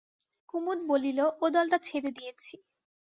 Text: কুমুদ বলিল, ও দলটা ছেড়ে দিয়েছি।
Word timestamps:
কুমুদ 0.49 0.79
বলিল, 0.89 1.19
ও 1.41 1.45
দলটা 1.49 1.77
ছেড়ে 1.83 2.09
দিয়েছি। 2.11 2.55